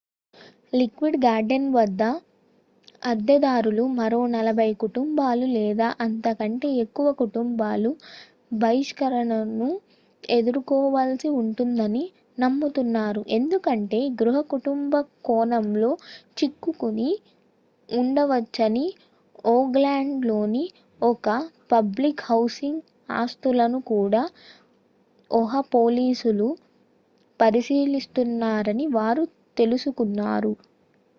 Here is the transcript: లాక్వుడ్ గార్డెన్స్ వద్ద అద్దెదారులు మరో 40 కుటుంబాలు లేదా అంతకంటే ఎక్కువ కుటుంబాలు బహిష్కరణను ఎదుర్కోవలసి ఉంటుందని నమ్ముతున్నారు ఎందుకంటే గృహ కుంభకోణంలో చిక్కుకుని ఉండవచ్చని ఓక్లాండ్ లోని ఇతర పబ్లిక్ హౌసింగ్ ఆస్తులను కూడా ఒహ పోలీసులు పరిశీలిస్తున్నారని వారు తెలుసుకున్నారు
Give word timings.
లాక్వుడ్ 0.73 1.15
గార్డెన్స్ 1.23 1.71
వద్ద 1.75 2.03
అద్దెదారులు 3.01 3.83
మరో 3.97 4.19
40 4.33 4.67
కుటుంబాలు 4.83 5.45
లేదా 5.55 5.87
అంతకంటే 5.99 6.67
ఎక్కువ 6.83 7.07
కుటుంబాలు 7.13 7.91
బహిష్కరణను 8.53 9.69
ఎదుర్కోవలసి 10.23 11.29
ఉంటుందని 11.41 12.03
నమ్ముతున్నారు 12.39 13.23
ఎందుకంటే 13.37 13.99
గృహ 14.21 14.37
కుంభకోణంలో 14.51 15.91
చిక్కుకుని 16.37 17.09
ఉండవచ్చని 17.89 18.85
ఓక్లాండ్ 19.49 20.25
లోని 20.25 20.65
ఇతర 21.01 21.37
పబ్లిక్ 21.71 22.25
హౌసింగ్ 22.25 22.81
ఆస్తులను 23.15 23.81
కూడా 23.91 24.23
ఒహ 25.31 25.61
పోలీసులు 25.73 26.49
పరిశీలిస్తున్నారని 27.39 28.87
వారు 28.97 29.23
తెలుసుకున్నారు 29.57 30.51